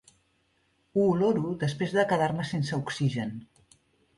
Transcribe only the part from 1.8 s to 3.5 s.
de quedar-me sense oxigen.